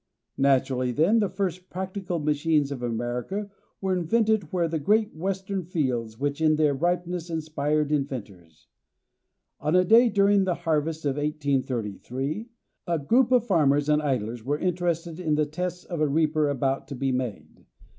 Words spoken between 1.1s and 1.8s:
the first